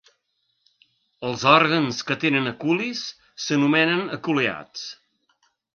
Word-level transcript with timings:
Els 1.29 1.43
òrgans 1.51 2.01
que 2.09 2.17
tenen 2.25 2.53
aculis 2.55 3.05
s'anomenen 3.47 4.05
aculeats. 4.19 4.93